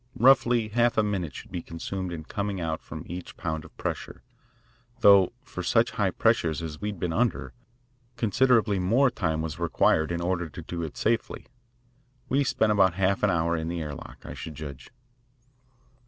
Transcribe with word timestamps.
Roughly, 0.17 0.69
half 0.69 0.97
a 0.97 1.03
minute 1.03 1.35
should 1.35 1.51
be 1.51 1.61
consumed 1.61 2.11
in 2.11 2.23
coming 2.23 2.59
out 2.59 2.81
from 2.81 3.03
each 3.05 3.37
pound 3.37 3.63
of 3.63 3.77
pressure, 3.77 4.23
though 5.01 5.31
for 5.43 5.61
such 5.61 5.91
high 5.91 6.09
pressures 6.09 6.63
as 6.63 6.81
we 6.81 6.89
had 6.89 6.99
been 6.99 7.13
under, 7.13 7.53
considerably 8.17 8.79
more 8.79 9.11
time 9.11 9.43
was 9.43 9.59
required 9.59 10.11
in 10.11 10.19
order 10.19 10.49
to 10.49 10.63
do 10.63 10.81
it 10.81 10.97
safely. 10.97 11.45
We 12.29 12.43
spent 12.43 12.71
about 12.71 12.95
half 12.95 13.21
an 13.21 13.29
hour 13.29 13.55
in 13.55 13.67
the 13.67 13.79
air 13.79 13.93
lock, 13.93 14.25
I 14.25 14.33
should 14.33 14.55
judge. 14.55 14.89